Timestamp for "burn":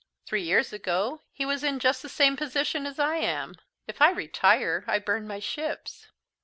4.97-5.27